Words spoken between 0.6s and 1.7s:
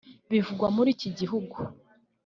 muri iki gihugu